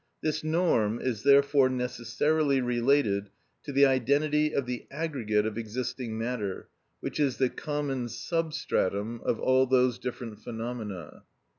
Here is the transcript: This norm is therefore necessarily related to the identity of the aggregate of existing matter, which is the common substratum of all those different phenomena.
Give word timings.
This 0.23 0.43
norm 0.43 0.99
is 0.99 1.21
therefore 1.21 1.69
necessarily 1.69 2.59
related 2.59 3.29
to 3.61 3.71
the 3.71 3.85
identity 3.85 4.51
of 4.51 4.65
the 4.65 4.87
aggregate 4.89 5.45
of 5.45 5.59
existing 5.59 6.17
matter, 6.17 6.69
which 7.01 7.19
is 7.19 7.37
the 7.37 7.49
common 7.51 8.09
substratum 8.09 9.21
of 9.23 9.39
all 9.39 9.67
those 9.67 9.99
different 9.99 10.39
phenomena. 10.39 11.21